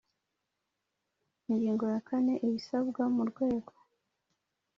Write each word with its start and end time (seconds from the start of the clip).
Ingingo 1.49 1.83
ya 1.93 1.99
kane 2.07 2.33
Ibisabwa 2.47 3.03
mu 3.15 3.23
rwego 3.29 3.71